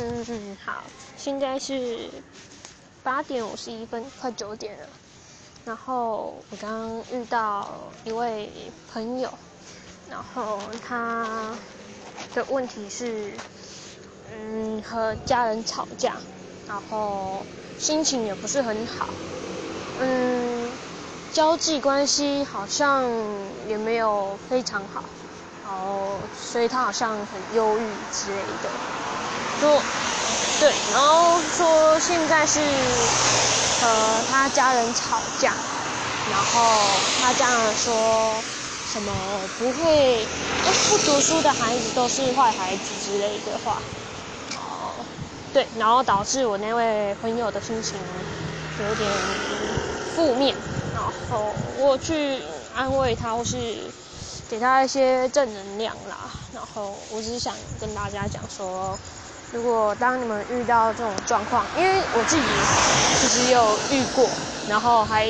[0.00, 0.84] 嗯嗯，好，
[1.16, 2.22] 现在是
[3.02, 4.88] 八点五十一分，快九点了。
[5.64, 7.66] 然后我刚刚遇到
[8.04, 9.36] 一位朋友，
[10.06, 11.58] 然后他
[12.32, 13.32] 的问题是，
[14.30, 16.14] 嗯，和家人吵架，
[16.68, 17.44] 然后
[17.76, 19.12] 心情也不是很好，
[19.98, 20.78] 嗯，
[21.28, 23.02] 交际关系好像
[23.66, 25.02] 也没有非常好，
[25.60, 28.70] 然后所以他好像很忧郁之类的。
[29.58, 29.82] 说，
[30.60, 32.60] 对，然后说现在是
[33.80, 35.52] 和他家人吵架，
[36.30, 38.42] 然后他家人说
[38.84, 40.26] 什么不会，
[40.88, 43.82] 不读书的孩子都是坏孩子之类的话，
[44.56, 45.04] 哦，
[45.52, 48.00] 对，然后导致我那位朋友的心情
[48.78, 49.20] 有点
[50.14, 50.54] 负面，
[50.94, 52.40] 然后我去
[52.74, 53.92] 安慰他或是
[54.48, 58.98] 给他一些正能量啦，然后我只是想跟大家讲说。
[59.50, 62.42] 如果当你们遇到这种状况，因为我自己
[63.18, 64.28] 其实有遇过，
[64.68, 65.24] 然后还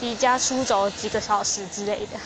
[0.00, 2.18] 离家出走几个小时之类的，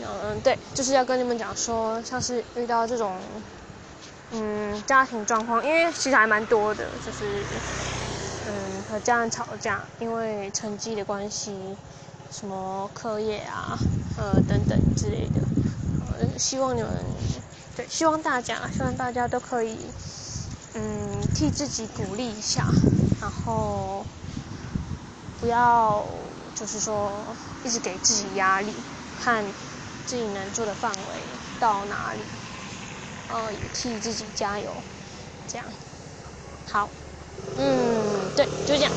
[0.00, 3.14] 嗯，对，就是要跟你们讲说，像是遇到这种
[4.30, 7.44] 嗯家庭状况，因为其实还蛮多的，就是
[8.48, 11.76] 嗯和家人吵架，因为成绩的关系，
[12.30, 13.78] 什么课业啊，
[14.16, 15.40] 呃等等之类的，
[16.18, 16.90] 呃，希望你们
[17.76, 19.76] 对，希望大家，希望大家都可以。
[20.74, 22.72] 嗯，替自己鼓励一下，
[23.18, 24.06] 然后
[25.36, 26.02] 不要
[26.54, 29.54] 就是说一直给自己压力，看
[30.06, 32.26] 自己能做的范围到哪里，
[33.26, 34.82] 呃，也替自己加油，
[35.46, 35.74] 这样，
[36.64, 36.90] 好，
[37.54, 38.92] 嗯，对，就这样。